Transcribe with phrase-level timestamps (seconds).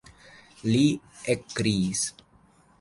[0.71, 0.85] li
[1.35, 2.03] ekkriis.